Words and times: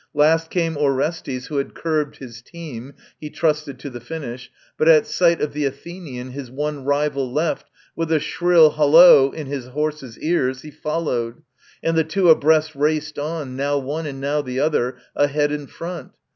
Last 0.15 0.49
came 0.49 0.77
Orestes 0.77 1.45
who 1.45 1.57
had 1.57 1.75
curbed 1.75 2.17
his 2.17 2.41
team 2.41 2.95
(He 3.19 3.29
trusted 3.29 3.77
to 3.77 3.89
the 3.91 3.99
finish), 3.99 4.49
but 4.75 4.87
at 4.89 5.05
sight 5.05 5.39
Of 5.39 5.53
the 5.53 5.65
Athenian, 5.65 6.31
his 6.31 6.49
one 6.49 6.83
rival 6.85 7.31
left, 7.31 7.69
With 7.95 8.11
a 8.11 8.19
shrill 8.19 8.71
holloa 8.71 9.31
in 9.35 9.45
his 9.45 9.67
horses' 9.67 10.17
ears 10.17 10.63
He 10.63 10.71
followed; 10.71 11.43
and 11.83 11.95
the 11.95 12.03
two 12.03 12.31
abreast 12.31 12.73
raced 12.75 13.19
on, 13.19 13.55
Now 13.55 13.77
one, 13.77 14.07
and 14.07 14.19
now 14.19 14.41
the 14.41 14.59
other 14.59 14.97
a 15.15 15.27
head 15.27 15.51
in 15.51 15.67
front. 15.67 16.13